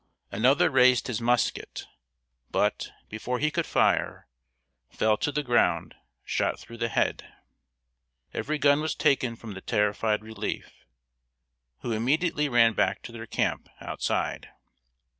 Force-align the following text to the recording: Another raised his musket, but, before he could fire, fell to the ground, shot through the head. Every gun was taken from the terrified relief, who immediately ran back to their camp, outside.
Another 0.31 0.71
raised 0.71 1.05
his 1.05 1.21
musket, 1.21 1.85
but, 2.49 2.91
before 3.07 3.37
he 3.37 3.51
could 3.51 3.67
fire, 3.67 4.27
fell 4.89 5.15
to 5.17 5.31
the 5.31 5.43
ground, 5.43 5.93
shot 6.25 6.57
through 6.59 6.77
the 6.79 6.89
head. 6.89 7.31
Every 8.33 8.57
gun 8.57 8.81
was 8.81 8.95
taken 8.95 9.35
from 9.35 9.53
the 9.53 9.61
terrified 9.61 10.23
relief, 10.23 10.73
who 11.81 11.91
immediately 11.91 12.49
ran 12.49 12.73
back 12.73 13.03
to 13.03 13.11
their 13.11 13.27
camp, 13.27 13.69
outside. 13.79 14.49